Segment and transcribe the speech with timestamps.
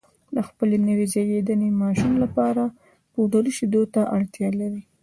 [0.35, 2.63] د خپل نوي زېږېدلي ماشوم لپاره
[3.11, 4.81] پوډري شیدو ته اړتیا لري